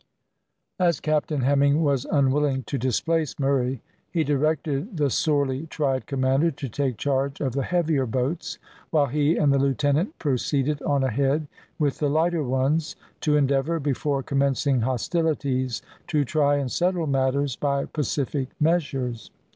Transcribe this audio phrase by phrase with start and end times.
[0.79, 6.67] As Captain Hemming was unwilling to displace Murray, he directed the sorely tried commander to
[6.67, 8.57] take charge of the heavier boats,
[8.89, 14.23] while he and the lieutenant proceeded on ahead with the lighter ones, to endeavour, before
[14.23, 19.29] commencing hostilities, to try and settle matters by pacific measures.